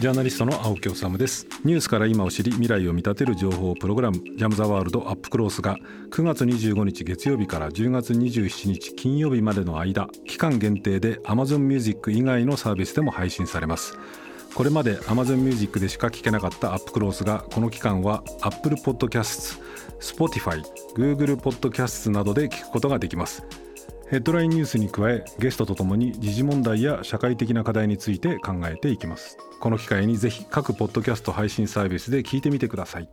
[0.00, 1.46] ジャーナリストの青木治です。
[1.62, 5.76] ニュースから今を知り未来を見立てる情報プログラムジャムザワールドアップクロースが
[6.10, 13.98] 9月25日月曜日から10月27日金曜日までの間期間限定で Amazon Music 以外のサービスでも配信されます。
[14.54, 19.60] これまで Amazon Music でしか聞けなかったアップクロースがこの期間は Apple Podcasts、
[20.00, 20.62] Spotify、
[20.96, 23.44] Google Podcasts などで聞くことができます。
[24.10, 29.38] ヘッドラインニュースに加えゲストとともに時事問題や社会的な課題について考えていきます。
[29.60, 33.08] この機会にぜひ各ポッドキャスト配信サービスで聞いてみてください。